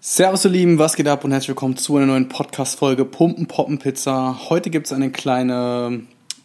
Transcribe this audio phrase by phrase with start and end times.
[0.00, 3.80] Servus ihr Lieben, was geht ab und herzlich willkommen zu einer neuen Podcast-Folge Pumpen Poppen
[3.80, 4.48] Pizza.
[4.48, 6.02] Heute gibt es eine kleine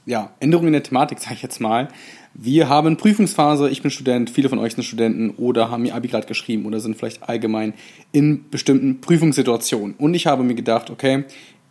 [0.08, 1.88] ja, Änderung in der Thematik, sage ich jetzt mal.
[2.34, 6.08] Wir haben Prüfungsphase, ich bin Student, viele von euch sind Studenten oder haben ihr Abi
[6.08, 7.76] gerade geschrieben oder sind vielleicht allgemein
[8.12, 9.94] in bestimmten Prüfungssituationen.
[10.00, 11.26] Und ich habe mir gedacht, okay,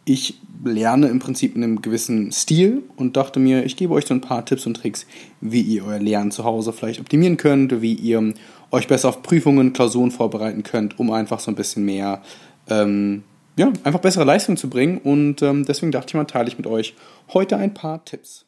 [0.05, 0.35] ich
[0.65, 4.21] lerne im Prinzip in einem gewissen Stil und dachte mir, ich gebe euch so ein
[4.21, 5.07] paar Tipps und Tricks,
[5.41, 8.35] wie ihr euer Lernen zu Hause vielleicht optimieren könnt, wie ihr
[8.71, 12.23] euch besser auf Prüfungen, Klausuren vorbereiten könnt, um einfach so ein bisschen mehr,
[12.69, 13.23] ähm,
[13.57, 14.99] ja, einfach bessere Leistung zu bringen.
[14.99, 16.95] Und ähm, deswegen dachte ich mal, teile ich mit euch
[17.33, 18.47] heute ein paar Tipps.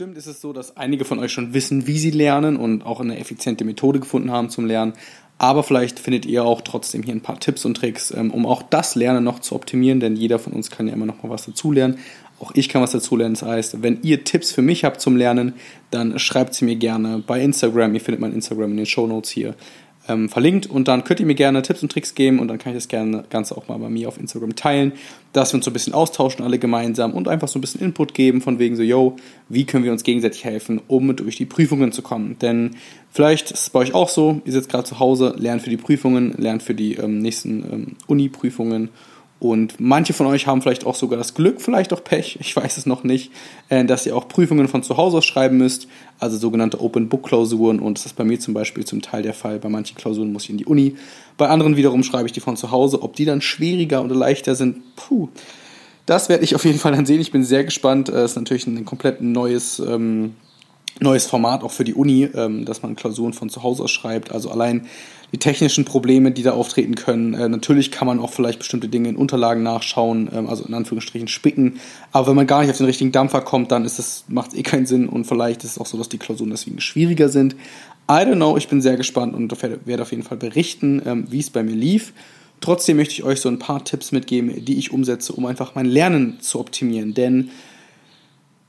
[0.00, 3.00] Bestimmt ist es so, dass einige von euch schon wissen, wie sie lernen und auch
[3.00, 4.94] eine effiziente Methode gefunden haben zum Lernen.
[5.36, 8.62] Aber vielleicht findet ihr auch trotzdem hier ein paar Tipps und Tricks, ähm, um auch
[8.62, 11.44] das Lernen noch zu optimieren, denn jeder von uns kann ja immer noch mal was
[11.44, 11.98] dazulernen.
[12.40, 13.34] Auch ich kann was dazulernen.
[13.34, 15.52] Das heißt, wenn ihr Tipps für mich habt zum Lernen,
[15.90, 17.92] dann schreibt sie mir gerne bei Instagram.
[17.92, 19.54] Ihr findet mein Instagram in den Show Notes hier
[20.10, 22.72] ähm, verlinkt und dann könnt ihr mir gerne Tipps und Tricks geben und dann kann
[22.72, 24.92] ich das gerne Ganze auch mal bei mir auf Instagram teilen,
[25.32, 28.14] dass wir uns so ein bisschen austauschen alle gemeinsam und einfach so ein bisschen Input
[28.14, 29.16] geben von wegen so, yo,
[29.48, 32.36] wie können wir uns gegenseitig helfen, um durch die Prüfungen zu kommen.
[32.40, 32.72] Denn
[33.10, 35.76] vielleicht ist es bei euch auch so, ihr sitzt gerade zu Hause, lernt für die
[35.76, 38.90] Prüfungen, lernt für die ähm, nächsten ähm, Uni-Prüfungen
[39.40, 42.76] und manche von euch haben vielleicht auch sogar das Glück, vielleicht auch Pech, ich weiß
[42.76, 43.32] es noch nicht,
[43.70, 45.88] äh, dass ihr auch Prüfungen von zu Hause aus schreiben müsst,
[46.18, 47.80] also sogenannte Open Book Klausuren.
[47.80, 49.58] Und das ist bei mir zum Beispiel zum Teil der Fall.
[49.58, 50.94] Bei manchen Klausuren muss ich in die Uni,
[51.38, 53.02] bei anderen wiederum schreibe ich die von zu Hause.
[53.02, 55.30] Ob die dann schwieriger oder leichter sind, puh,
[56.04, 57.22] das werde ich auf jeden Fall dann sehen.
[57.22, 58.10] Ich bin sehr gespannt.
[58.10, 59.78] Es ist natürlich ein komplett neues.
[59.78, 60.34] Ähm,
[60.98, 64.32] neues Format auch für die Uni, ähm, dass man Klausuren von zu Hause aus schreibt.
[64.32, 64.86] Also allein
[65.32, 67.34] die technischen Probleme, die da auftreten können.
[67.34, 71.28] Äh, natürlich kann man auch vielleicht bestimmte Dinge in Unterlagen nachschauen, ähm, also in Anführungsstrichen
[71.28, 71.80] spicken.
[72.12, 73.88] Aber wenn man gar nicht auf den richtigen Dampfer kommt, dann
[74.28, 76.80] macht es eh keinen Sinn und vielleicht ist es auch so, dass die Klausuren deswegen
[76.80, 77.54] schwieriger sind.
[78.10, 81.38] I don't know, ich bin sehr gespannt und werde auf jeden Fall berichten, ähm, wie
[81.38, 82.12] es bei mir lief.
[82.60, 85.86] Trotzdem möchte ich euch so ein paar Tipps mitgeben, die ich umsetze, um einfach mein
[85.86, 87.14] Lernen zu optimieren.
[87.14, 87.50] Denn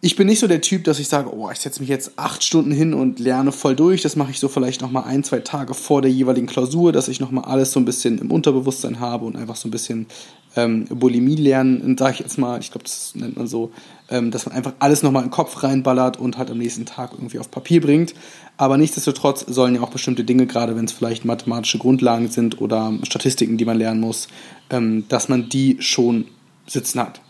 [0.04, 2.44] ich bin nicht so der Typ, dass ich sage, oh, ich setze mich jetzt acht
[2.44, 4.02] Stunden hin und lerne voll durch.
[4.02, 7.20] Das mache ich so vielleicht nochmal ein, zwei Tage vor der jeweiligen Klausur, dass ich
[7.20, 10.08] nochmal alles so ein bisschen im Unterbewusstsein habe und einfach so ein bisschen
[10.56, 12.60] ähm, Bulimie lernen, sage ich jetzt mal.
[12.60, 13.72] Ich glaube, das nennt man so,
[14.10, 17.12] ähm, dass man einfach alles nochmal in den Kopf reinballert und halt am nächsten Tag
[17.14, 18.16] irgendwie auf Papier bringt.
[18.58, 22.92] Aber nichtsdestotrotz sollen ja auch bestimmte Dinge, gerade wenn es vielleicht mathematische Grundlagen sind oder
[23.04, 24.30] Statistiken, die man lernen muss,
[24.72, 26.26] ähm, dass man die schon
[26.66, 27.22] sitzen hat.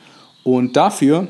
[0.44, 1.28] Und dafür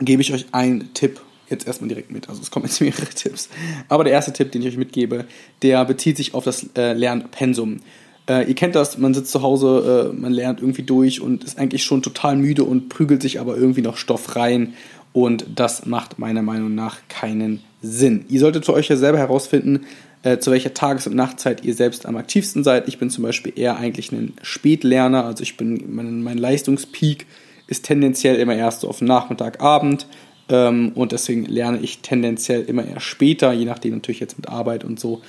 [0.00, 2.28] gebe ich euch einen Tipp jetzt erstmal direkt mit.
[2.28, 3.48] Also es kommen jetzt mehrere Tipps.
[3.88, 5.24] Aber der erste Tipp, den ich euch mitgebe,
[5.62, 7.80] der bezieht sich auf das äh, Lernpensum.
[8.28, 11.58] Äh, ihr kennt das, man sitzt zu Hause, äh, man lernt irgendwie durch und ist
[11.58, 14.74] eigentlich schon total müde und prügelt sich aber irgendwie noch Stoff rein.
[15.12, 18.24] Und das macht meiner Meinung nach keinen Sinn.
[18.28, 19.86] Ihr solltet für euch ja selber herausfinden,
[20.22, 22.88] äh, zu welcher Tages- und Nachtzeit ihr selbst am aktivsten seid.
[22.88, 27.26] Ich bin zum Beispiel eher eigentlich ein Spätlerner, also ich bin mein, mein Leistungspeak
[27.74, 30.06] ist tendenziell immer erst so auf Nachmittag, Abend.
[30.48, 34.84] Ähm, und deswegen lerne ich tendenziell immer eher später, je nachdem natürlich jetzt mit Arbeit
[34.84, 35.22] und so,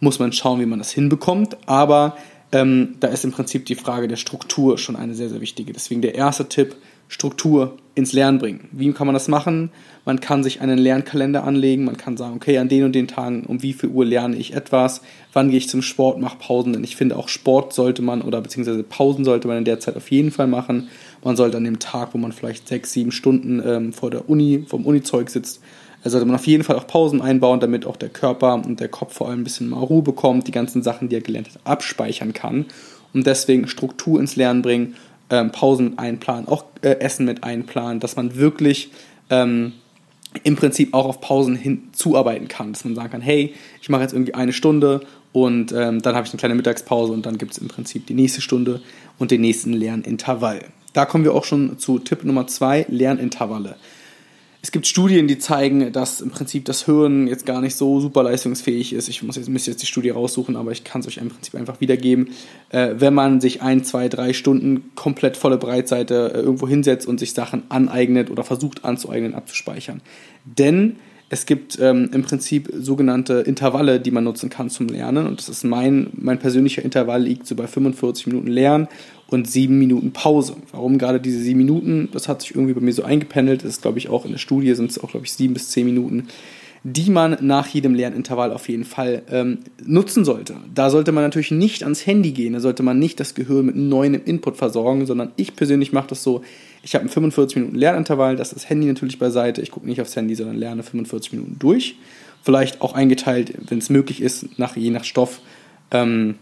[0.00, 1.56] muss man schauen, wie man das hinbekommt.
[1.66, 2.16] Aber
[2.52, 5.72] ähm, da ist im Prinzip die Frage der Struktur schon eine sehr, sehr wichtige.
[5.72, 6.76] Deswegen der erste Tipp,
[7.10, 8.68] Struktur ins Lernen bringen.
[8.70, 9.70] Wie kann man das machen?
[10.04, 13.42] Man kann sich einen Lernkalender anlegen, man kann sagen, okay, an den und den Tagen,
[13.46, 16.84] um wie viel Uhr lerne ich etwas, wann gehe ich zum Sport, mache Pausen, denn
[16.84, 20.08] ich finde auch Sport sollte man oder beziehungsweise Pausen sollte man in der Zeit auf
[20.12, 20.88] jeden Fall machen.
[21.24, 24.64] Man sollte an dem Tag, wo man vielleicht sechs, sieben Stunden ähm, vor der Uni,
[24.68, 25.60] vom Unizeug sitzt,
[26.04, 29.14] sollte man auf jeden Fall auch Pausen einbauen, damit auch der Körper und der Kopf
[29.14, 32.32] vor allem ein bisschen mal Ruhe bekommt, die ganzen Sachen, die er gelernt hat, abspeichern
[32.32, 32.66] kann
[33.12, 34.94] und deswegen Struktur ins Lernen bringen,
[35.30, 38.90] ähm, Pausen einplanen, auch äh, Essen mit einplanen, dass man wirklich
[39.30, 39.72] ähm,
[40.44, 44.12] im Prinzip auch auf Pausen hinzuarbeiten kann, dass man sagen kann, hey, ich mache jetzt
[44.12, 45.00] irgendwie eine Stunde
[45.32, 48.14] und ähm, dann habe ich eine kleine Mittagspause und dann gibt es im Prinzip die
[48.14, 48.80] nächste Stunde
[49.18, 50.60] und den nächsten Lernintervall.
[50.92, 53.76] Da kommen wir auch schon zu Tipp Nummer zwei, Lernintervalle.
[54.62, 58.22] Es gibt Studien, die zeigen, dass im Prinzip das Hirn jetzt gar nicht so super
[58.22, 59.08] leistungsfähig ist.
[59.08, 61.54] Ich muss jetzt, müsste jetzt die Studie raussuchen, aber ich kann es euch im Prinzip
[61.54, 62.30] einfach wiedergeben.
[62.68, 67.18] Äh, wenn man sich ein, zwei, drei Stunden komplett volle Breitseite äh, irgendwo hinsetzt und
[67.18, 70.02] sich Sachen aneignet oder versucht anzueignen, abzuspeichern.
[70.44, 70.96] Denn
[71.32, 75.28] Es gibt ähm, im Prinzip sogenannte Intervalle, die man nutzen kann zum Lernen.
[75.28, 78.88] Und das ist mein, mein persönlicher Intervall liegt so bei 45 Minuten Lernen
[79.28, 80.56] und 7 Minuten Pause.
[80.72, 82.08] Warum gerade diese 7 Minuten?
[82.12, 83.62] Das hat sich irgendwie bei mir so eingependelt.
[83.62, 85.70] Das ist, glaube ich, auch in der Studie sind es auch, glaube ich, 7 bis
[85.70, 86.26] 10 Minuten
[86.82, 90.56] die man nach jedem Lernintervall auf jeden Fall ähm, nutzen sollte.
[90.74, 93.76] Da sollte man natürlich nicht ans Handy gehen, da sollte man nicht das Gehirn mit
[93.76, 96.42] neuem Input versorgen, sondern ich persönlich mache das so,
[96.82, 100.00] ich habe einen 45 Minuten Lernintervall, das ist das Handy natürlich beiseite, ich gucke nicht
[100.00, 101.96] aufs Handy, sondern lerne 45 Minuten durch.
[102.42, 105.42] Vielleicht auch eingeteilt, wenn es möglich ist, nach, je nach Stoff
[105.90, 106.36] ähm,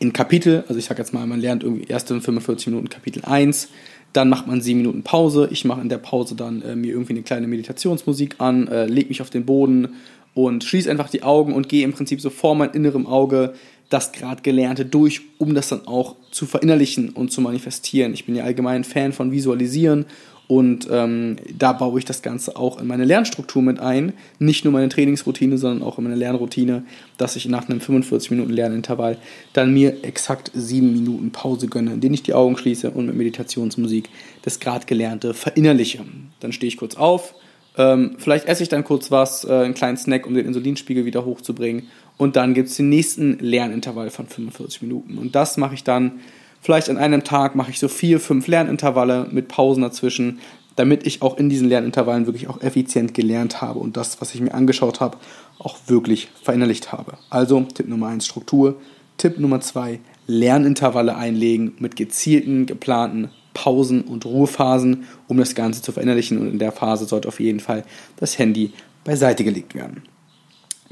[0.00, 0.64] in Kapitel.
[0.66, 3.68] Also ich sage jetzt mal, man lernt irgendwie erst in 45 Minuten Kapitel 1,
[4.12, 5.48] dann macht man sieben Minuten Pause.
[5.50, 9.08] Ich mache in der Pause dann äh, mir irgendwie eine kleine Meditationsmusik an, äh, lege
[9.08, 9.94] mich auf den Boden
[10.34, 13.54] und schließe einfach die Augen und gehe im Prinzip so vor mein innerem Auge
[13.88, 18.14] das gerade Gelernte durch, um das dann auch zu verinnerlichen und zu manifestieren.
[18.14, 20.06] Ich bin ja allgemein Fan von Visualisieren
[20.50, 24.14] und ähm, da baue ich das Ganze auch in meine Lernstruktur mit ein.
[24.40, 26.82] Nicht nur meine Trainingsroutine, sondern auch in meine Lernroutine,
[27.18, 29.16] dass ich nach einem 45 Minuten Lernintervall
[29.52, 33.14] dann mir exakt sieben Minuten Pause gönne, in denen ich die Augen schließe und mit
[33.14, 34.08] Meditationsmusik
[34.42, 36.00] das gerade Gelernte verinnerliche.
[36.40, 37.32] Dann stehe ich kurz auf,
[37.78, 41.24] ähm, vielleicht esse ich dann kurz was, äh, einen kleinen Snack, um den Insulinspiegel wieder
[41.24, 41.84] hochzubringen.
[42.16, 45.16] Und dann gibt es den nächsten Lernintervall von 45 Minuten.
[45.16, 46.18] Und das mache ich dann
[46.60, 50.40] Vielleicht an einem Tag mache ich so vier, fünf Lernintervalle mit Pausen dazwischen,
[50.76, 54.40] damit ich auch in diesen Lernintervallen wirklich auch effizient gelernt habe und das, was ich
[54.40, 55.18] mir angeschaut habe,
[55.58, 57.14] auch wirklich verinnerlicht habe.
[57.28, 58.80] Also Tipp Nummer eins Struktur.
[59.18, 65.92] Tipp Nummer zwei Lernintervalle einlegen mit gezielten, geplanten Pausen und Ruhephasen, um das Ganze zu
[65.92, 66.38] verinnerlichen.
[66.38, 67.84] Und in der Phase sollte auf jeden Fall
[68.16, 68.72] das Handy
[69.04, 70.02] beiseite gelegt werden.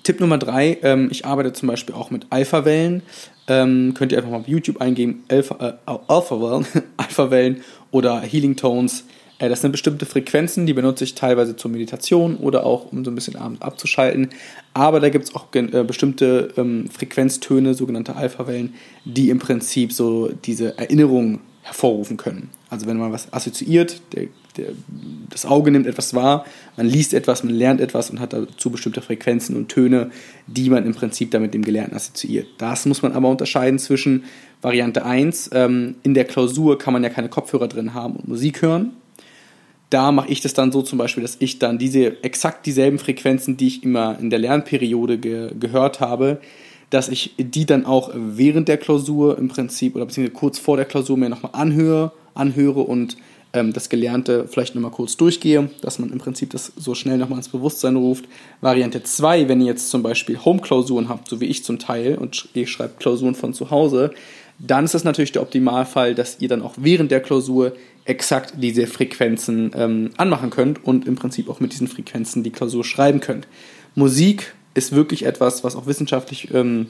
[0.02, 3.02] Tipp Nummer drei, ähm, ich arbeite zum Beispiel auch mit Alpha-Wellen.
[3.48, 6.66] Ähm, könnt ihr einfach mal auf YouTube eingeben, Alpha, äh, Alpha-Wellen
[6.96, 7.30] Alpha
[7.90, 9.04] oder Healing Tones.
[9.38, 13.10] Äh, das sind bestimmte Frequenzen, die benutze ich teilweise zur Meditation oder auch um so
[13.10, 14.28] ein bisschen abends abzuschalten.
[14.74, 18.74] Aber da gibt es auch äh, bestimmte ähm, Frequenztöne, sogenannte Alpha-Wellen,
[19.04, 22.50] die im Prinzip so diese Erinnerung hervorrufen können.
[22.68, 24.28] Also wenn man was assoziiert, der
[24.58, 24.72] der,
[25.30, 26.44] das Auge nimmt etwas wahr,
[26.76, 30.10] man liest etwas, man lernt etwas und hat dazu bestimmte Frequenzen und Töne,
[30.46, 32.46] die man im Prinzip damit dem Gelernten assoziiert.
[32.58, 34.24] Das muss man aber unterscheiden zwischen
[34.60, 38.60] Variante 1, ähm, in der Klausur kann man ja keine Kopfhörer drin haben und Musik
[38.60, 38.92] hören.
[39.90, 43.56] Da mache ich das dann so zum Beispiel, dass ich dann diese exakt dieselben Frequenzen,
[43.56, 46.40] die ich immer in der Lernperiode ge gehört habe,
[46.90, 50.86] dass ich die dann auch während der Klausur im Prinzip oder beziehungsweise kurz vor der
[50.86, 53.16] Klausur mir nochmal anhöre, anhöre und
[53.52, 57.38] ähm, das Gelernte vielleicht nochmal kurz durchgehe, dass man im Prinzip das so schnell nochmal
[57.38, 58.26] ins Bewusstsein ruft.
[58.60, 62.48] Variante 2, wenn ihr jetzt zum Beispiel Home-Klausuren habt, so wie ich zum Teil, und
[62.54, 64.12] ihr schreibt Klausuren von zu Hause,
[64.58, 67.72] dann ist es natürlich der Optimalfall, dass ihr dann auch während der Klausur
[68.04, 72.84] exakt diese Frequenzen ähm, anmachen könnt und im Prinzip auch mit diesen Frequenzen die Klausur
[72.84, 73.46] schreiben könnt.
[73.94, 76.88] Musik ist wirklich etwas, was auch wissenschaftlich ähm,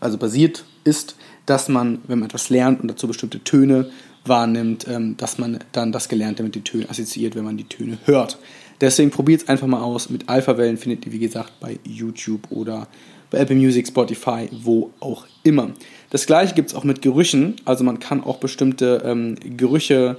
[0.00, 3.90] also basiert ist, dass man, wenn man etwas lernt und dazu bestimmte Töne
[4.24, 7.98] wahrnimmt, ähm, dass man dann das Gelernte mit den Tönen assoziiert, wenn man die Töne
[8.04, 8.38] hört.
[8.80, 10.10] Deswegen probiert es einfach mal aus.
[10.10, 12.88] Mit Alpha-Wellen findet ihr, wie gesagt, bei YouTube oder
[13.30, 15.70] bei Apple Music, Spotify, wo auch immer.
[16.10, 17.56] Das gleiche gibt es auch mit Gerüchen.
[17.64, 20.18] Also man kann auch bestimmte ähm, Gerüche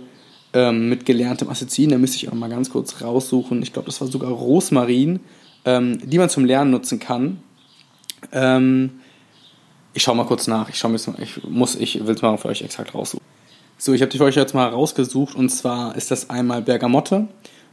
[0.53, 1.91] ähm, mit Gelerntem assoziieren.
[1.91, 3.61] Da müsste ich auch mal ganz kurz raussuchen.
[3.61, 5.19] Ich glaube, das war sogar Rosmarin,
[5.65, 7.41] ähm, die man zum Lernen nutzen kann.
[8.31, 8.99] Ähm,
[9.93, 10.69] ich schaue mal kurz nach.
[10.69, 13.23] Ich, ich, ich will es mal für euch exakt raussuchen.
[13.77, 17.27] So, ich habe die für euch jetzt mal rausgesucht und zwar ist das einmal Bergamotte.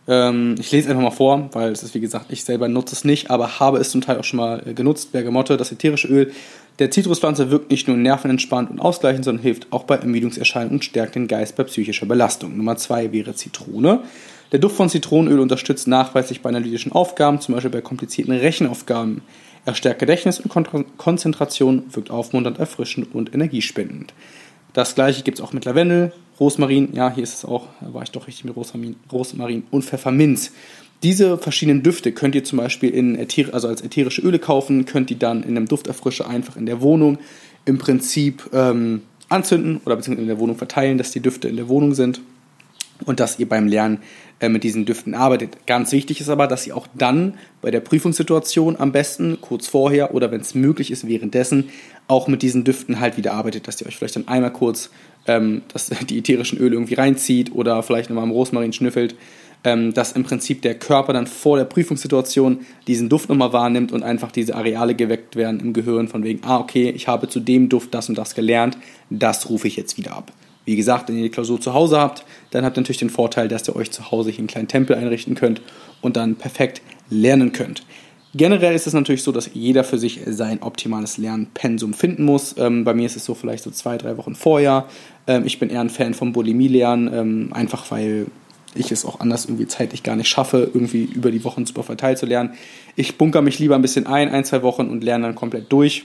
[0.08, 3.04] Ähm, ich lese einfach mal vor, weil es ist wie gesagt, ich selber nutze es
[3.04, 5.12] nicht, aber habe es zum Teil auch schon mal äh, genutzt.
[5.12, 6.32] Bergamotte, das ätherische Öl
[6.80, 11.14] der Zitruspflanze wirkt nicht nur nervenentspannt und ausgleichend, sondern hilft auch bei Ermüdungserscheinungen und stärkt
[11.14, 12.56] den Geist bei psychischer Belastung.
[12.56, 14.02] Nummer zwei wäre Zitrone.
[14.50, 19.20] Der Duft von Zitronenöl unterstützt nachweislich bei analytischen Aufgaben, zum Beispiel bei komplizierten Rechenaufgaben.
[19.66, 20.50] Er stärkt Gedächtnis und
[20.96, 24.14] Konzentration, wirkt aufmunternd, erfrischend und energiespendend.
[24.72, 28.10] Das gleiche gibt es auch mit Lavendel, Rosmarin, ja, hier ist es auch, war ich
[28.10, 30.52] doch richtig mit Rosmarin, Rosmarin und Pfefferminz.
[31.02, 33.18] Diese verschiedenen Düfte könnt ihr zum Beispiel in
[33.52, 37.18] also als ätherische Öle kaufen, könnt ihr dann in einem Dufterfrischer einfach in der Wohnung
[37.64, 41.68] im Prinzip ähm, anzünden oder beziehungsweise in der Wohnung verteilen, dass die Düfte in der
[41.68, 42.20] Wohnung sind
[43.06, 43.98] und dass ihr beim Lernen
[44.40, 45.66] äh, mit diesen Düften arbeitet.
[45.66, 50.14] Ganz wichtig ist aber, dass ihr auch dann bei der Prüfungssituation am besten kurz vorher
[50.14, 51.70] oder wenn es möglich ist währenddessen
[52.08, 54.90] auch mit diesen Düften halt wieder arbeitet, dass ihr euch vielleicht dann einmal kurz
[55.26, 59.14] ähm, das, die ätherischen Öle irgendwie reinzieht oder vielleicht nochmal am Rosmarin schnüffelt,
[59.62, 64.02] ähm, dass im Prinzip der Körper dann vor der Prüfungssituation diesen Duft nochmal wahrnimmt und
[64.02, 67.68] einfach diese Areale geweckt werden im Gehirn von wegen, ah okay, ich habe zu dem
[67.68, 68.78] Duft das und das gelernt,
[69.10, 70.32] das rufe ich jetzt wieder ab.
[70.64, 73.48] Wie gesagt, wenn ihr die Klausur zu Hause habt, dann habt ihr natürlich den Vorteil,
[73.48, 75.60] dass ihr euch zu Hause hier einen kleinen Tempel einrichten könnt
[76.00, 77.82] und dann perfekt lernen könnt.
[78.32, 82.54] Generell ist es natürlich so, dass jeder für sich sein optimales Lernpensum finden muss.
[82.58, 84.86] Ähm, bei mir ist es so vielleicht so zwei, drei Wochen vorher.
[85.26, 88.26] Ähm, ich bin eher ein Fan vom Bulimie-Lernen, ähm, einfach weil
[88.76, 92.18] ich es auch anders irgendwie zeitlich gar nicht schaffe, irgendwie über die Wochen super verteilt
[92.18, 92.54] zu lernen.
[92.94, 96.04] Ich bunker mich lieber ein bisschen ein, ein, zwei Wochen und lerne dann komplett durch,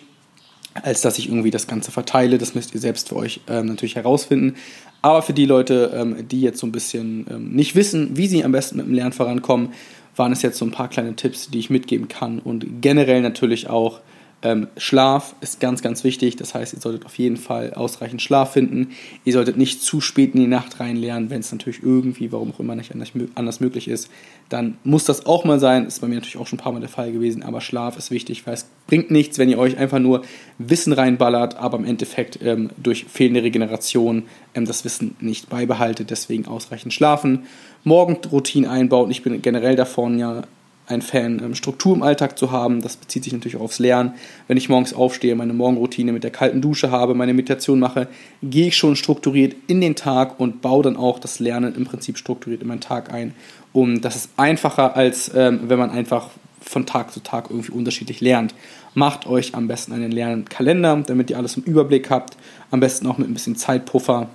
[0.74, 2.40] als dass ich irgendwie das Ganze verteile.
[2.40, 4.56] Das müsst ihr selbst für euch ähm, natürlich herausfinden.
[5.04, 8.44] Aber für die Leute, ähm, die jetzt so ein bisschen ähm, nicht wissen, wie sie
[8.44, 9.70] am besten mit dem Lernen vorankommen,
[10.16, 12.40] waren es jetzt so ein paar kleine Tipps, die ich mitgeben kann.
[12.40, 14.02] Und generell natürlich auch
[14.46, 16.36] ähm, Schlaf ist ganz, ganz wichtig.
[16.36, 18.92] Das heißt, ihr solltet auf jeden Fall ausreichend Schlaf finden.
[19.24, 22.60] Ihr solltet nicht zu spät in die Nacht reinlernen, wenn es natürlich irgendwie, warum auch
[22.60, 22.94] immer nicht
[23.34, 24.08] anders möglich ist.
[24.50, 25.88] Dann muss das auch mal sein.
[25.88, 27.42] Ist bei mir natürlich auch schon ein paar Mal der Fall gewesen.
[27.42, 30.22] Aber Schlaf ist wichtig, weil es bringt nichts, wenn ihr euch einfach nur
[30.60, 34.24] Wissen reinballert, aber im Endeffekt ähm, durch fehlende Regeneration
[34.54, 36.12] ähm, das Wissen nicht beibehaltet.
[36.12, 37.48] Deswegen ausreichend schlafen.
[37.84, 39.10] Morgenroutine einbauen.
[39.10, 40.44] Ich bin generell davon ja
[40.88, 42.82] ein Fan, ähm, Struktur im Alltag zu haben.
[42.82, 44.14] Das bezieht sich natürlich auch aufs Lernen.
[44.48, 48.08] Wenn ich morgens aufstehe, meine Morgenroutine mit der kalten Dusche habe, meine Meditation mache,
[48.44, 52.18] gehe ich schon strukturiert in den Tag und baue dann auch das Lernen im Prinzip
[52.18, 53.34] strukturiert in meinen Tag ein.
[53.74, 56.30] Um, das ist einfacher, als ähm, wenn man einfach
[56.62, 58.56] von Tag zu Tag irgendwie unterschiedlich lernt.
[58.94, 62.38] Macht euch am besten einen Lernkalender, damit ihr alles im Überblick habt.
[62.72, 64.30] Am besten auch mit ein bisschen Zeitpuffer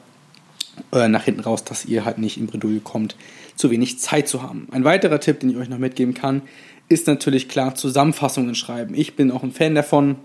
[0.92, 3.16] äh, nach hinten raus, dass ihr halt nicht in Bredouille kommt,
[3.56, 4.68] zu wenig Zeit zu haben.
[4.72, 6.42] Ein weiterer Tipp, den ich euch noch mitgeben kann,
[6.88, 8.94] ist natürlich klar Zusammenfassungen schreiben.
[8.94, 10.16] Ich bin auch ein Fan davon,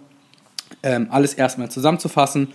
[0.83, 2.49] ähm, alles erstmal zusammenzufassen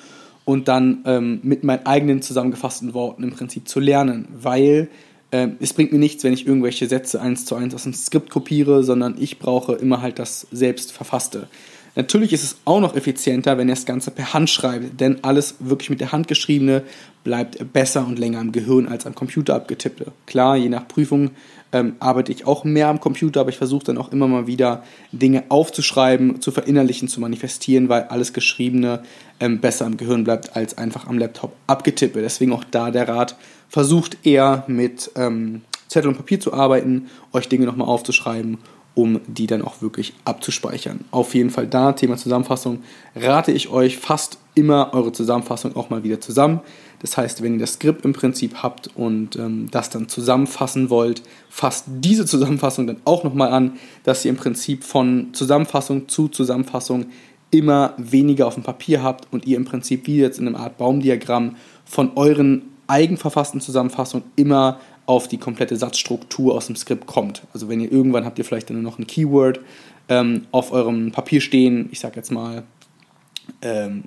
[0.44, 4.88] und dann ähm, mit meinen eigenen zusammengefassten Worten im Prinzip zu lernen, weil
[5.32, 8.30] ähm, es bringt mir nichts, wenn ich irgendwelche Sätze eins zu eins aus dem Skript
[8.30, 11.48] kopiere, sondern ich brauche immer halt das selbst verfasste.
[11.96, 15.56] Natürlich ist es auch noch effizienter, wenn ihr das Ganze per Hand schreibt, denn alles
[15.58, 16.82] wirklich mit der Hand geschriebene
[17.24, 20.12] bleibt besser und länger im Gehirn als am Computer abgetippte.
[20.26, 21.32] Klar, je nach Prüfung
[21.72, 24.84] ähm, arbeite ich auch mehr am Computer, aber ich versuche dann auch immer mal wieder
[25.12, 29.02] Dinge aufzuschreiben, zu verinnerlichen, zu manifestieren, weil alles Geschriebene
[29.38, 32.22] ähm, besser im Gehirn bleibt als einfach am Laptop abgetippe.
[32.22, 33.36] Deswegen auch da der Rat,
[33.68, 38.58] versucht eher mit ähm, Zettel und Papier zu arbeiten, euch Dinge nochmal aufzuschreiben
[38.94, 41.04] um die dann auch wirklich abzuspeichern.
[41.10, 42.82] Auf jeden Fall da, Thema Zusammenfassung,
[43.14, 46.60] rate ich euch fast immer eure Zusammenfassung auch mal wieder zusammen.
[47.00, 51.22] Das heißt, wenn ihr das Skript im Prinzip habt und ähm, das dann zusammenfassen wollt,
[51.48, 57.06] fasst diese Zusammenfassung dann auch nochmal an, dass ihr im Prinzip von Zusammenfassung zu Zusammenfassung
[57.50, 60.78] immer weniger auf dem Papier habt und ihr im Prinzip wie jetzt in einem Art
[60.78, 67.42] Baumdiagramm von euren eigenverfassten Zusammenfassungen immer auf die komplette Satzstruktur aus dem Skript kommt.
[67.52, 69.58] Also wenn ihr irgendwann habt ihr vielleicht dann noch ein Keyword
[70.08, 72.62] ähm, auf eurem Papier stehen, ich sage jetzt mal
[73.60, 74.04] ähm,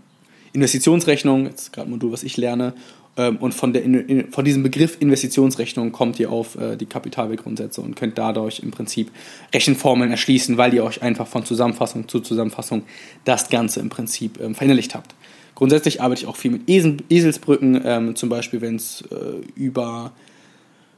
[0.53, 2.74] Investitionsrechnung, jetzt gerade Modul, was ich lerne,
[3.17, 7.81] ähm, und von, der, in, von diesem Begriff Investitionsrechnung kommt ihr auf äh, die Kapitalweggrundsätze
[7.81, 9.12] und könnt dadurch im Prinzip
[9.53, 12.83] Rechenformeln erschließen, weil ihr euch einfach von Zusammenfassung zu Zusammenfassung
[13.25, 15.15] das Ganze im Prinzip ähm, verinnerlicht habt.
[15.53, 20.13] Grundsätzlich arbeite ich auch viel mit Esel, Eselsbrücken, ähm, zum Beispiel wenn es äh, über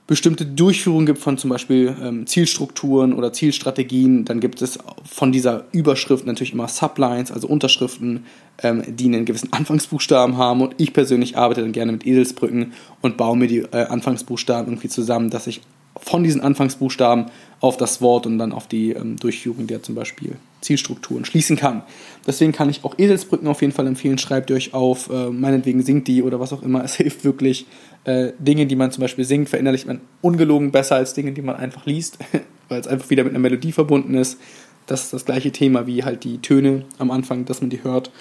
[0.08, 5.66] bestimmte Durchführungen gibt von zum Beispiel ähm, Zielstrukturen oder Zielstrategien, dann gibt es von dieser
[5.72, 8.26] Überschrift natürlich immer Sublines, also Unterschriften,
[8.62, 10.62] ähm, die einen gewissen Anfangsbuchstaben haben.
[10.62, 14.90] Und ich persönlich arbeite dann gerne mit Eselsbrücken und baue mir die äh, Anfangsbuchstaben irgendwie
[14.90, 15.62] zusammen, dass ich
[16.00, 17.26] von diesen Anfangsbuchstaben
[17.60, 20.36] auf das Wort und dann auf die ähm, Durchführung der zum Beispiel
[20.66, 21.84] Zielstrukturen schließen kann.
[22.28, 24.18] Deswegen kann ich auch Eselsbrücken auf jeden Fall empfehlen.
[24.18, 26.84] Schreibt ihr euch auf, äh, meinetwegen singt die oder was auch immer.
[26.86, 27.66] Es hilft wirklich.
[28.04, 31.56] Äh, Dinge, die man zum Beispiel singt, verinnerlicht man ungelogen besser als Dinge, die man
[31.56, 32.20] einfach liest,
[32.70, 34.40] weil es einfach wieder mit einer Melodie verbunden ist.
[34.86, 38.12] Das ist das gleiche Thema wie halt die Töne am Anfang, dass man die hört.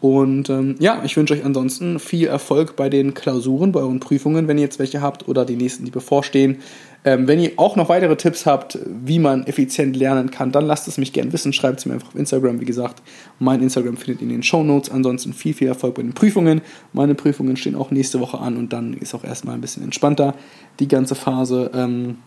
[0.00, 4.46] Und ähm, ja, ich wünsche euch ansonsten viel Erfolg bei den Klausuren, bei euren Prüfungen,
[4.46, 6.58] wenn ihr jetzt welche habt oder die nächsten, die bevorstehen.
[7.04, 10.86] Ähm, wenn ihr auch noch weitere Tipps habt, wie man effizient lernen kann, dann lasst
[10.88, 11.52] es mich gerne wissen.
[11.52, 12.60] Schreibt es mir einfach auf Instagram.
[12.60, 13.00] Wie gesagt,
[13.38, 14.90] mein Instagram findet ihr in den Show Notes.
[14.90, 16.60] Ansonsten viel, viel Erfolg bei den Prüfungen.
[16.92, 20.34] Meine Prüfungen stehen auch nächste Woche an und dann ist auch erstmal ein bisschen entspannter
[20.78, 21.70] die ganze Phase.
[21.72, 22.18] Ähm,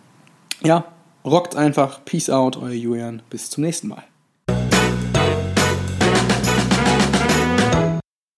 [0.64, 0.86] ja,
[1.24, 2.04] rockt einfach.
[2.06, 3.22] Peace out, euer Julian.
[3.30, 4.09] Bis zum nächsten Mal.